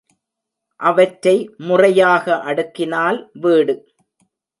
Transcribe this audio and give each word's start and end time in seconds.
அவற்றை 0.79 1.33
முறையாக 1.59 2.37
அடுக்கினால் 2.43 3.19
வீடு! 3.35 3.75